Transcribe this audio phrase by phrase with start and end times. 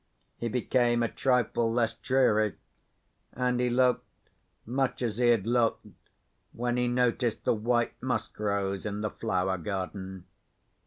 [0.39, 2.55] He became a trifle less dreary;
[3.33, 4.07] and he looked
[4.65, 5.85] much as he had looked
[6.53, 10.25] when he noticed the white musk rose in the flower garden.